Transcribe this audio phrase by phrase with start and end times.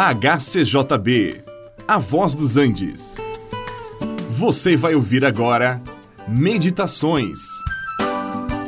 [0.00, 1.42] HCJB,
[1.88, 3.16] A Voz dos Andes.
[4.30, 5.82] Você vai ouvir agora
[6.28, 7.40] Meditações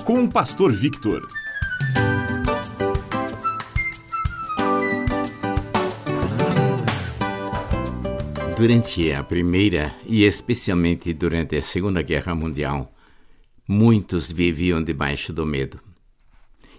[0.04, 1.24] com o Pastor Victor.
[8.56, 12.92] Durante a Primeira e especialmente durante a Segunda Guerra Mundial,
[13.68, 15.78] muitos viviam debaixo do medo.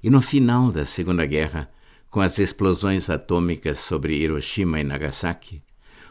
[0.03, 1.71] E no final da Segunda Guerra,
[2.11, 5.63] com as explosões atômicas sobre Hiroshima e Nagasaki,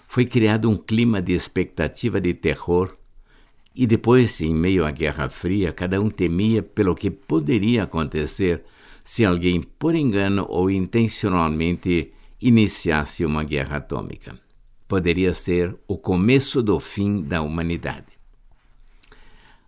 [0.08, 2.96] foi criado um clima de expectativa de terror
[3.76, 8.64] e depois, em meio à Guerra Fria, cada um temia pelo que poderia acontecer
[9.04, 14.36] se alguém, por engano ou intencionalmente, iniciasse uma guerra atômica.
[14.88, 18.18] Poderia ser o começo do fim da humanidade.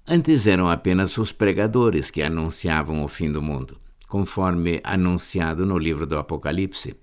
[0.07, 3.82] Antes eram apenas os pregadores que anunciavam o fim do mundo
[4.13, 6.95] conforme anunciado no livro do Apocalipse.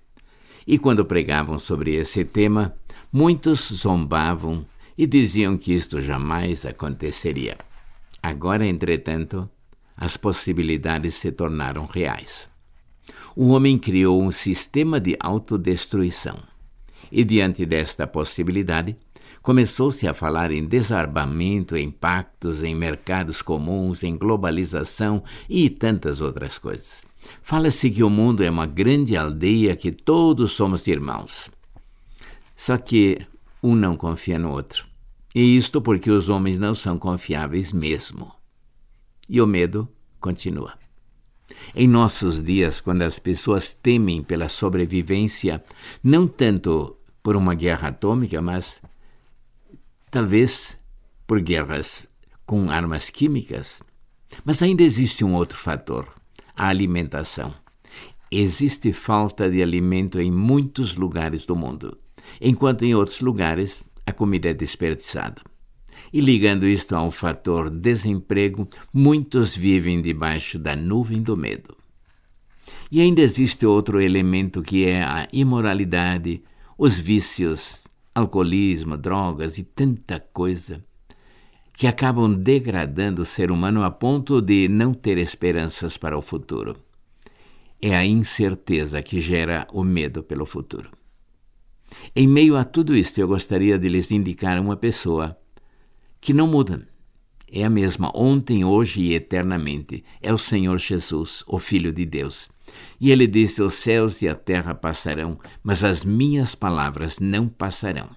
[0.68, 2.76] E quando pregavam sobre esse tema,
[3.12, 4.64] muitos zombavam
[4.96, 7.58] e diziam que isto jamais aconteceria.
[8.22, 9.50] Agora, entretanto,
[9.98, 12.48] as possibilidades se tornaram reais.
[13.36, 16.38] O homem criou um sistema de autodestruição.
[17.12, 18.96] E diante desta possibilidade,
[19.42, 26.58] começou-se a falar em desarmamento, em pactos, em mercados comuns, em globalização e tantas outras
[26.58, 27.06] coisas.
[27.42, 31.50] Fala-se que o mundo é uma grande aldeia, que todos somos irmãos.
[32.56, 33.20] Só que
[33.62, 34.86] um não confia no outro.
[35.34, 38.34] E isto porque os homens não são confiáveis mesmo.
[39.28, 39.88] E o medo
[40.20, 40.74] continua.
[41.76, 45.64] Em nossos dias, quando as pessoas temem pela sobrevivência,
[46.04, 48.82] não tanto por uma guerra atômica, mas
[50.12, 50.78] talvez
[51.28, 52.08] por guerras
[52.46, 53.82] com armas químicas.
[54.44, 56.08] Mas ainda existe um outro fator:
[56.56, 57.54] a alimentação.
[58.32, 61.98] Existe falta de alimento em muitos lugares do mundo,
[62.40, 65.42] enquanto em outros lugares a comida é desperdiçada.
[66.12, 71.76] E ligando isto ao fator desemprego, muitos vivem debaixo da nuvem do medo.
[72.92, 76.44] E ainda existe outro elemento que é a imoralidade,
[76.78, 77.84] os vícios,
[78.20, 80.84] alcoolismo, drogas e tanta coisa
[81.74, 86.76] que acabam degradando o ser humano a ponto de não ter esperanças para o futuro.
[87.82, 90.92] É a incerteza que gera o medo pelo futuro.
[92.16, 95.38] Em meio a tudo isto, eu gostaria de lhes indicar uma pessoa
[96.20, 96.88] que não muda.
[97.52, 100.04] É a mesma ontem, hoje e eternamente.
[100.22, 102.50] É o Senhor Jesus, o Filho de Deus.
[103.00, 108.10] E ele disse: Os céus e a terra passarão, mas as minhas palavras não passarão.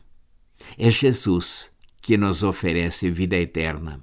[0.76, 4.00] É Jesus que nos oferece vida eterna.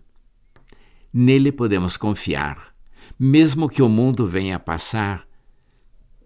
[1.14, 2.74] Nele podemos confiar.
[3.20, 5.28] Mesmo que o mundo venha a passar,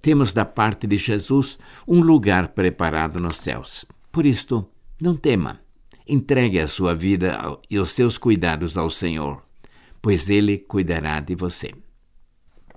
[0.02, 3.85] temos da parte de Jesus um lugar preparado nos céus.
[4.12, 4.70] Por isto,
[5.02, 5.62] não tema.
[6.08, 7.38] Entregue a sua vida
[7.69, 9.44] e os seus cuidados ao Senhor,
[10.02, 11.72] pois Ele cuidará de você.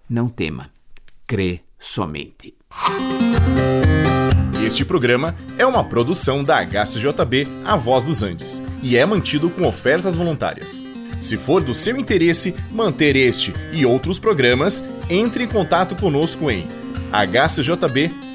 [0.09, 0.71] Não tema
[1.27, 2.55] crê somente.
[4.65, 9.67] Este programa é uma produção da HCJB A Voz dos Andes e é mantido com
[9.67, 10.85] ofertas voluntárias.
[11.21, 16.67] Se for do seu interesse manter este e outros programas, entre em contato conosco em
[17.13, 18.27] hcjb.com.br.